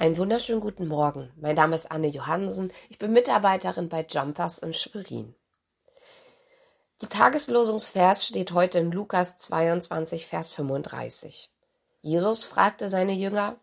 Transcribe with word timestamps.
Einen 0.00 0.16
wunderschönen 0.16 0.62
guten 0.62 0.88
Morgen. 0.88 1.30
Mein 1.36 1.56
Name 1.56 1.76
ist 1.76 1.92
Anne 1.92 2.06
Johansen. 2.06 2.72
Ich 2.88 2.96
bin 2.96 3.12
Mitarbeiterin 3.12 3.90
bei 3.90 4.00
Jumpers 4.08 4.56
in 4.56 4.72
Schwerin. 4.72 5.34
Der 7.02 7.10
Tageslosungsvers 7.10 8.26
steht 8.26 8.52
heute 8.52 8.78
in 8.78 8.92
Lukas 8.92 9.36
22, 9.36 10.24
Vers 10.24 10.48
35. 10.48 11.50
Jesus 12.00 12.46
fragte 12.46 12.88
seine 12.88 13.12
Jünger, 13.12 13.56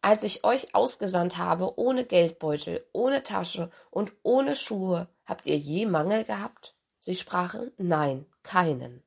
als 0.00 0.24
ich 0.24 0.44
euch 0.44 0.74
ausgesandt 0.74 1.36
habe, 1.36 1.78
ohne 1.78 2.06
Geldbeutel, 2.06 2.86
ohne 2.94 3.22
Tasche 3.22 3.68
und 3.90 4.14
ohne 4.22 4.56
Schuhe, 4.56 5.08
habt 5.26 5.44
ihr 5.44 5.58
je 5.58 5.84
Mangel 5.84 6.24
gehabt? 6.24 6.74
Sie 7.00 7.16
sprachen, 7.16 7.70
nein, 7.76 8.24
keinen. 8.42 9.02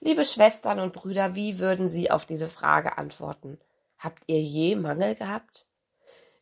Liebe 0.00 0.26
Schwestern 0.26 0.78
und 0.78 0.92
Brüder, 0.92 1.34
wie 1.34 1.58
würden 1.58 1.88
Sie 1.88 2.10
auf 2.10 2.26
diese 2.26 2.48
Frage 2.48 2.98
antworten? 2.98 3.58
Habt 3.98 4.22
ihr 4.26 4.40
je 4.40 4.76
Mangel 4.76 5.14
gehabt? 5.14 5.66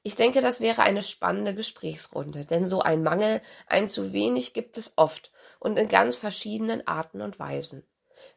Ich 0.02 0.14
denke, 0.14 0.40
das 0.40 0.60
wäre 0.60 0.82
eine 0.82 1.02
spannende 1.02 1.54
Gesprächsrunde, 1.54 2.44
denn 2.44 2.66
so 2.66 2.80
ein 2.80 3.02
Mangel, 3.02 3.40
ein 3.66 3.88
zu 3.88 4.12
wenig 4.12 4.52
gibt 4.52 4.76
es 4.78 4.92
oft 4.96 5.32
und 5.58 5.78
in 5.78 5.88
ganz 5.88 6.16
verschiedenen 6.16 6.86
Arten 6.86 7.20
und 7.22 7.38
Weisen. 7.38 7.84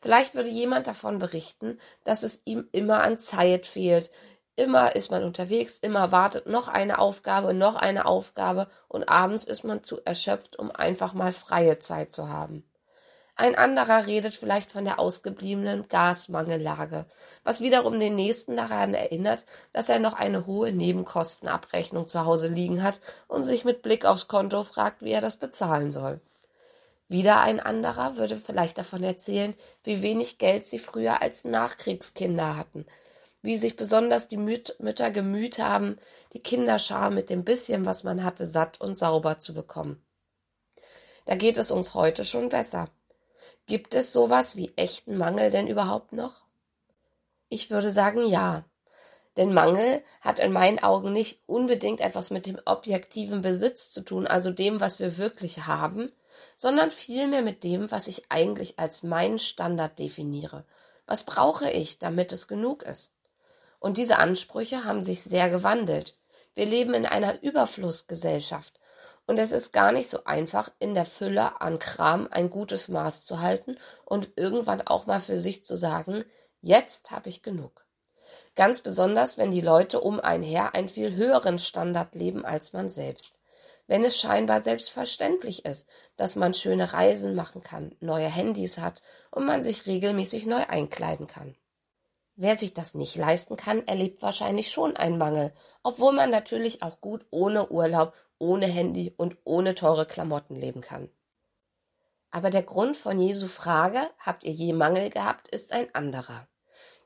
Vielleicht 0.01 0.35
würde 0.35 0.49
jemand 0.49 0.87
davon 0.87 1.19
berichten, 1.19 1.77
dass 2.03 2.23
es 2.23 2.41
ihm 2.45 2.67
immer 2.71 3.03
an 3.03 3.19
Zeit 3.19 3.67
fehlt. 3.67 4.09
Immer 4.55 4.95
ist 4.95 5.11
man 5.11 5.23
unterwegs, 5.23 5.79
immer 5.79 6.11
wartet 6.11 6.47
noch 6.47 6.67
eine 6.67 6.99
Aufgabe, 6.99 7.53
noch 7.53 7.75
eine 7.75 8.05
Aufgabe 8.05 8.69
und 8.87 9.07
abends 9.07 9.45
ist 9.45 9.63
man 9.63 9.83
zu 9.83 10.01
erschöpft, 10.03 10.57
um 10.57 10.71
einfach 10.71 11.13
mal 11.13 11.31
freie 11.31 11.79
Zeit 11.79 12.11
zu 12.11 12.29
haben. 12.29 12.68
Ein 13.39 13.55
anderer 13.55 14.05
redet 14.05 14.35
vielleicht 14.35 14.69
von 14.69 14.83
der 14.83 14.99
ausgebliebenen 14.99 15.87
Gasmangellage, 15.87 17.05
was 17.45 17.61
wiederum 17.61 17.97
den 17.97 18.15
nächsten 18.15 18.57
daran 18.57 18.93
erinnert, 18.93 19.45
dass 19.71 19.87
er 19.87 19.99
noch 19.99 20.11
eine 20.11 20.45
hohe 20.45 20.73
Nebenkostenabrechnung 20.73 22.09
zu 22.09 22.25
Hause 22.25 22.49
liegen 22.49 22.83
hat 22.83 22.99
und 23.29 23.45
sich 23.45 23.63
mit 23.63 23.81
Blick 23.81 24.03
aufs 24.03 24.27
Konto 24.27 24.63
fragt, 24.63 25.03
wie 25.03 25.11
er 25.11 25.21
das 25.21 25.37
bezahlen 25.37 25.89
soll. 25.89 26.19
Wieder 27.07 27.39
ein 27.39 27.61
anderer 27.61 28.17
würde 28.17 28.41
vielleicht 28.41 28.77
davon 28.77 29.03
erzählen, 29.03 29.53
wie 29.85 30.01
wenig 30.01 30.37
Geld 30.37 30.65
sie 30.65 30.77
früher 30.77 31.21
als 31.21 31.45
Nachkriegskinder 31.45 32.57
hatten, 32.57 32.85
wie 33.41 33.55
sich 33.55 33.77
besonders 33.77 34.27
die 34.27 34.35
Mütter 34.35 35.11
gemüht 35.11 35.59
haben, 35.59 35.97
die 36.33 36.43
Kinderschar 36.43 37.09
mit 37.09 37.29
dem 37.29 37.45
bisschen, 37.45 37.85
was 37.85 38.03
man 38.03 38.25
hatte, 38.25 38.45
satt 38.45 38.81
und 38.81 38.97
sauber 38.97 39.39
zu 39.39 39.53
bekommen. 39.53 40.03
Da 41.23 41.35
geht 41.35 41.57
es 41.57 41.71
uns 41.71 41.93
heute 41.93 42.25
schon 42.25 42.49
besser. 42.49 42.89
Gibt 43.69 43.93
es 43.93 44.11
sowas 44.11 44.55
wie 44.55 44.73
echten 44.77 45.15
Mangel 45.15 45.51
denn 45.51 45.67
überhaupt 45.67 46.11
noch? 46.11 46.33
Ich 47.49 47.69
würde 47.69 47.91
sagen 47.91 48.25
ja. 48.25 48.65
Denn 49.37 49.53
Mangel 49.53 50.01
hat 50.21 50.39
in 50.39 50.51
meinen 50.51 50.79
Augen 50.79 51.13
nicht 51.13 51.39
unbedingt 51.45 52.01
etwas 52.01 52.31
mit 52.31 52.47
dem 52.47 52.59
objektiven 52.65 53.43
Besitz 53.43 53.91
zu 53.91 54.01
tun, 54.01 54.25
also 54.25 54.49
dem, 54.49 54.79
was 54.79 54.99
wir 54.99 55.19
wirklich 55.19 55.67
haben, 55.67 56.11
sondern 56.57 56.89
vielmehr 56.89 57.43
mit 57.43 57.63
dem, 57.63 57.91
was 57.91 58.07
ich 58.07 58.23
eigentlich 58.29 58.79
als 58.79 59.03
meinen 59.03 59.37
Standard 59.37 59.99
definiere. 59.99 60.65
Was 61.05 61.21
brauche 61.21 61.69
ich, 61.69 61.99
damit 61.99 62.31
es 62.31 62.47
genug 62.47 62.81
ist? 62.81 63.13
Und 63.77 63.97
diese 63.97 64.17
Ansprüche 64.17 64.83
haben 64.83 65.03
sich 65.03 65.23
sehr 65.23 65.51
gewandelt. 65.51 66.15
Wir 66.55 66.65
leben 66.65 66.95
in 66.95 67.05
einer 67.05 67.43
Überflussgesellschaft. 67.43 68.78
Und 69.29 69.37
es 69.37 69.51
ist 69.51 69.73
gar 69.73 69.91
nicht 69.91 70.09
so 70.09 70.23
einfach, 70.23 70.71
in 70.79 70.95
der 70.95 71.05
Fülle 71.05 71.61
an 71.61 71.77
Kram 71.77 72.27
ein 72.31 72.49
gutes 72.49 72.87
Maß 72.87 73.25
zu 73.25 73.41
halten 73.41 73.77
und 74.03 74.31
irgendwann 74.37 74.81
auch 74.81 75.05
mal 75.05 75.21
für 75.21 75.37
sich 75.37 75.63
zu 75.63 75.77
sagen, 75.77 76.25
jetzt 76.61 77.11
habe 77.11 77.29
ich 77.29 77.43
genug. 77.43 77.85
Ganz 78.55 78.81
besonders, 78.81 79.37
wenn 79.37 79.51
die 79.51 79.61
Leute 79.61 80.01
um 80.01 80.19
einen 80.19 80.41
her 80.41 80.73
einen 80.73 80.89
viel 80.89 81.15
höheren 81.15 81.59
Standard 81.59 82.15
leben 82.15 82.43
als 82.43 82.73
man 82.73 82.89
selbst. 82.89 83.35
Wenn 83.85 84.03
es 84.03 84.17
scheinbar 84.17 84.63
selbstverständlich 84.63 85.63
ist, 85.63 85.87
dass 86.17 86.35
man 86.35 86.55
schöne 86.55 86.93
Reisen 86.93 87.35
machen 87.35 87.61
kann, 87.61 87.95
neue 87.99 88.25
Handys 88.25 88.79
hat 88.79 89.03
und 89.29 89.45
man 89.45 89.61
sich 89.61 89.85
regelmäßig 89.85 90.47
neu 90.47 90.65
einkleiden 90.67 91.27
kann. 91.27 91.55
Wer 92.41 92.57
sich 92.57 92.73
das 92.73 92.93
nicht 92.93 93.17
leisten 93.17 93.57
kann, 93.57 93.85
erlebt 93.85 94.21
wahrscheinlich 94.21 94.71
schon 94.71 94.95
einen 94.95 95.17
Mangel, 95.17 95.51
obwohl 95.83 96.13
man 96.13 96.29
natürlich 96.29 96.81
auch 96.81 97.01
gut 97.01 97.25
ohne 97.31 97.69
Urlaub 97.69 98.13
ohne 98.37 98.65
Handy 98.65 99.13
und 99.17 99.35
ohne 99.43 99.75
teure 99.75 100.05
Klamotten 100.05 100.55
leben 100.55 100.79
kann. 100.79 101.09
Aber 102.31 102.49
der 102.49 102.63
Grund 102.63 102.95
von 102.95 103.19
Jesu 103.19 103.49
Frage, 103.49 103.99
habt 104.19 104.45
ihr 104.45 104.53
je 104.53 104.71
Mangel 104.71 105.09
gehabt, 105.09 105.49
ist 105.49 105.73
ein 105.73 105.93
anderer. 105.93 106.47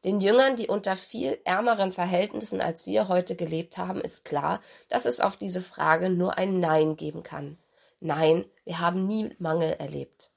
Den 0.03 0.21
Jüngern, 0.21 0.55
die 0.55 0.67
unter 0.67 0.95
viel 0.95 1.39
ärmeren 1.45 1.93
Verhältnissen 1.93 2.61
als 2.61 2.85
wir 2.85 3.07
heute 3.07 3.35
gelebt 3.35 3.75
haben, 3.79 4.01
ist 4.01 4.25
klar, 4.25 4.61
dass 4.87 5.05
es 5.05 5.19
auf 5.19 5.35
diese 5.35 5.63
Frage 5.63 6.11
nur 6.11 6.37
ein 6.37 6.59
Nein 6.59 6.95
geben 6.95 7.23
kann. 7.23 7.57
Nein, 7.99 8.45
wir 8.65 8.77
haben 8.77 9.07
nie 9.07 9.35
Mangel 9.39 9.71
erlebt. 9.79 10.29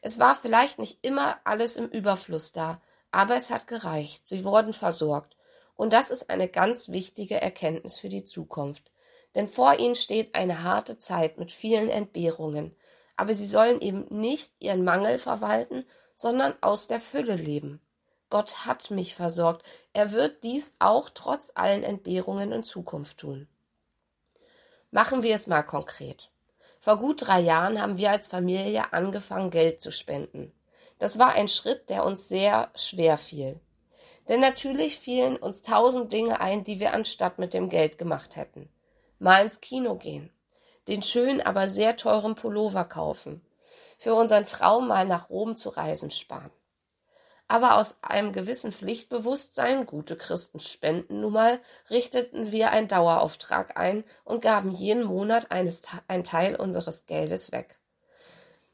Es 0.00 0.18
war 0.18 0.34
vielleicht 0.34 0.80
nicht 0.80 1.06
immer 1.06 1.38
alles 1.44 1.76
im 1.76 1.86
Überfluss 1.86 2.50
da, 2.50 2.80
aber 3.12 3.36
es 3.36 3.50
hat 3.50 3.66
gereicht, 3.68 4.26
sie 4.26 4.44
wurden 4.44 4.72
versorgt, 4.72 5.36
und 5.76 5.92
das 5.92 6.10
ist 6.10 6.30
eine 6.30 6.48
ganz 6.48 6.90
wichtige 6.90 7.40
Erkenntnis 7.40 7.98
für 7.98 8.08
die 8.08 8.24
Zukunft 8.24 8.92
denn 9.34 9.48
vor 9.48 9.78
ihnen 9.78 9.94
steht 9.94 10.34
eine 10.34 10.62
harte 10.62 10.98
Zeit 10.98 11.38
mit 11.38 11.52
vielen 11.52 11.88
Entbehrungen, 11.88 12.74
aber 13.16 13.34
sie 13.34 13.46
sollen 13.46 13.80
eben 13.80 14.06
nicht 14.10 14.52
ihren 14.58 14.84
Mangel 14.84 15.18
verwalten, 15.18 15.86
sondern 16.14 16.54
aus 16.60 16.86
der 16.86 17.00
Fülle 17.00 17.36
leben. 17.36 17.80
Gott 18.30 18.66
hat 18.66 18.90
mich 18.90 19.14
versorgt, 19.14 19.64
er 19.92 20.12
wird 20.12 20.42
dies 20.44 20.74
auch 20.78 21.10
trotz 21.10 21.52
allen 21.54 21.82
Entbehrungen 21.82 22.52
in 22.52 22.64
Zukunft 22.64 23.18
tun. 23.18 23.48
Machen 24.90 25.22
wir 25.22 25.34
es 25.34 25.46
mal 25.46 25.62
konkret. 25.62 26.30
Vor 26.78 26.98
gut 26.98 27.26
drei 27.26 27.40
Jahren 27.40 27.80
haben 27.80 27.96
wir 27.96 28.10
als 28.10 28.26
Familie 28.26 28.92
angefangen, 28.92 29.50
Geld 29.50 29.80
zu 29.80 29.90
spenden. 29.92 30.52
Das 31.02 31.18
war 31.18 31.32
ein 31.32 31.48
Schritt, 31.48 31.90
der 31.90 32.04
uns 32.04 32.28
sehr 32.28 32.70
schwer 32.76 33.18
fiel. 33.18 33.58
Denn 34.28 34.38
natürlich 34.38 35.00
fielen 35.00 35.36
uns 35.36 35.62
tausend 35.62 36.12
Dinge 36.12 36.40
ein, 36.40 36.62
die 36.62 36.78
wir 36.78 36.94
anstatt 36.94 37.40
mit 37.40 37.54
dem 37.54 37.68
Geld 37.68 37.98
gemacht 37.98 38.36
hätten 38.36 38.68
mal 39.18 39.44
ins 39.44 39.60
Kino 39.60 39.94
gehen, 39.94 40.30
den 40.88 41.02
schönen, 41.02 41.40
aber 41.40 41.70
sehr 41.70 41.96
teuren 41.96 42.34
Pullover 42.34 42.84
kaufen, 42.84 43.40
für 43.96 44.14
unseren 44.14 44.46
Traum 44.46 44.88
mal 44.88 45.06
nach 45.06 45.30
Rom 45.30 45.56
zu 45.56 45.68
reisen 45.70 46.10
sparen. 46.10 46.50
Aber 47.46 47.78
aus 47.78 47.96
einem 48.02 48.32
gewissen 48.32 48.72
Pflichtbewusstsein, 48.72 49.86
gute 49.86 50.16
Christen 50.16 50.58
spenden 50.58 51.20
nun 51.20 51.34
mal, 51.34 51.60
richteten 51.88 52.50
wir 52.50 52.72
einen 52.72 52.88
Dauerauftrag 52.88 53.76
ein 53.76 54.02
und 54.24 54.42
gaben 54.42 54.72
jeden 54.72 55.04
Monat 55.04 55.52
einen 55.52 56.24
Teil 56.24 56.56
unseres 56.56 57.06
Geldes 57.06 57.52
weg. 57.52 57.78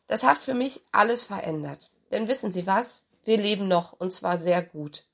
Das 0.07 0.23
hat 0.23 0.39
für 0.39 0.55
mich 0.55 0.81
alles 0.93 1.25
verändert. 1.25 1.91
Denn 2.13 2.29
wissen 2.29 2.51
Sie 2.51 2.67
was? 2.67 3.07
Wir 3.25 3.37
leben 3.37 3.69
noch 3.69 3.93
und 3.93 4.13
zwar 4.13 4.39
sehr 4.39 4.63
gut. 4.63 5.05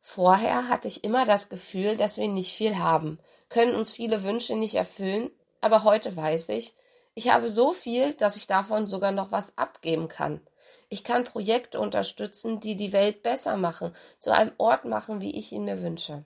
Vorher 0.00 0.68
hatte 0.68 0.86
ich 0.86 1.02
immer 1.02 1.24
das 1.24 1.48
Gefühl, 1.48 1.96
dass 1.96 2.16
wir 2.16 2.28
nicht 2.28 2.54
viel 2.54 2.78
haben, 2.78 3.18
können 3.48 3.74
uns 3.74 3.92
viele 3.92 4.22
Wünsche 4.22 4.54
nicht 4.54 4.76
erfüllen, 4.76 5.30
aber 5.60 5.82
heute 5.82 6.14
weiß 6.14 6.50
ich, 6.50 6.74
ich 7.14 7.32
habe 7.32 7.48
so 7.48 7.72
viel, 7.72 8.12
dass 8.12 8.36
ich 8.36 8.46
davon 8.46 8.86
sogar 8.86 9.10
noch 9.10 9.32
was 9.32 9.58
abgeben 9.58 10.06
kann. 10.06 10.40
Ich 10.88 11.02
kann 11.02 11.24
Projekte 11.24 11.80
unterstützen, 11.80 12.60
die 12.60 12.76
die 12.76 12.92
Welt 12.92 13.22
besser 13.22 13.56
machen, 13.56 13.92
zu 14.20 14.32
einem 14.32 14.52
Ort 14.58 14.84
machen, 14.84 15.20
wie 15.20 15.36
ich 15.36 15.50
ihn 15.50 15.64
mir 15.64 15.82
wünsche. 15.82 16.24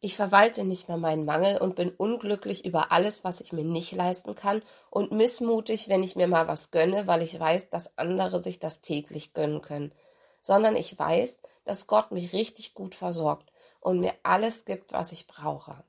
Ich 0.00 0.16
verwalte 0.16 0.64
nicht 0.64 0.88
mehr 0.88 0.96
meinen 0.96 1.24
Mangel 1.24 1.58
und 1.58 1.74
bin 1.74 1.90
unglücklich 1.90 2.64
über 2.64 2.92
alles, 2.92 3.24
was 3.24 3.40
ich 3.40 3.52
mir 3.52 3.64
nicht 3.64 3.92
leisten 3.92 4.34
kann 4.34 4.62
und 4.90 5.12
missmutig, 5.12 5.88
wenn 5.88 6.02
ich 6.04 6.14
mir 6.16 6.28
mal 6.28 6.46
was 6.46 6.70
gönne, 6.70 7.06
weil 7.06 7.22
ich 7.22 7.38
weiß, 7.38 7.68
dass 7.70 7.98
andere 7.98 8.42
sich 8.42 8.58
das 8.58 8.80
täglich 8.80 9.32
gönnen 9.32 9.60
können 9.60 9.92
sondern 10.40 10.76
ich 10.76 10.98
weiß, 10.98 11.40
dass 11.64 11.86
Gott 11.86 12.12
mich 12.12 12.32
richtig 12.32 12.74
gut 12.74 12.94
versorgt 12.94 13.52
und 13.80 14.00
mir 14.00 14.14
alles 14.22 14.64
gibt, 14.64 14.92
was 14.92 15.12
ich 15.12 15.26
brauche. 15.26 15.84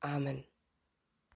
Amen. 0.00 0.44